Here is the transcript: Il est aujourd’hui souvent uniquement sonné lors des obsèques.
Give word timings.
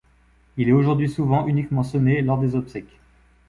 Il 0.57 0.67
est 0.67 0.71
aujourd’hui 0.71 1.07
souvent 1.07 1.45
uniquement 1.45 1.83
sonné 1.83 2.23
lors 2.23 2.39
des 2.39 2.55
obsèques. 2.55 2.97